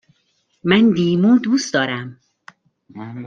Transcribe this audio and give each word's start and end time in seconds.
من 0.63 0.79
لیمو 0.91 1.37
دوست 1.37 1.73
دارم. 1.73 2.19